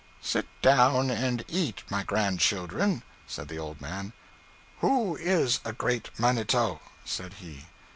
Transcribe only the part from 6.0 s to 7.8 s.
manito?' said he.